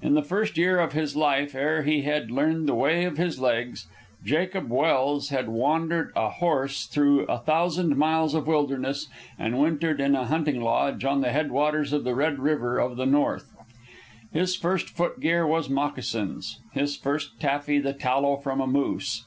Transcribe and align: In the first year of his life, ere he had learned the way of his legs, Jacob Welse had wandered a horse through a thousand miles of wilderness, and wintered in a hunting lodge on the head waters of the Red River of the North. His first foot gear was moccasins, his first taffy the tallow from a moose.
In 0.00 0.14
the 0.14 0.22
first 0.22 0.56
year 0.56 0.80
of 0.80 0.94
his 0.94 1.16
life, 1.16 1.54
ere 1.54 1.82
he 1.82 2.00
had 2.00 2.30
learned 2.30 2.66
the 2.66 2.74
way 2.74 3.04
of 3.04 3.18
his 3.18 3.38
legs, 3.38 3.86
Jacob 4.24 4.70
Welse 4.70 5.28
had 5.28 5.50
wandered 5.50 6.12
a 6.16 6.30
horse 6.30 6.86
through 6.86 7.26
a 7.26 7.36
thousand 7.36 7.94
miles 7.94 8.32
of 8.32 8.46
wilderness, 8.46 9.08
and 9.38 9.58
wintered 9.60 10.00
in 10.00 10.16
a 10.16 10.24
hunting 10.24 10.62
lodge 10.62 11.04
on 11.04 11.20
the 11.20 11.30
head 11.30 11.50
waters 11.52 11.92
of 11.92 12.04
the 12.04 12.14
Red 12.14 12.38
River 12.38 12.78
of 12.78 12.96
the 12.96 13.04
North. 13.04 13.52
His 14.32 14.56
first 14.56 14.88
foot 14.88 15.20
gear 15.20 15.46
was 15.46 15.68
moccasins, 15.68 16.58
his 16.72 16.96
first 16.96 17.38
taffy 17.38 17.78
the 17.78 17.92
tallow 17.92 18.38
from 18.38 18.62
a 18.62 18.66
moose. 18.66 19.26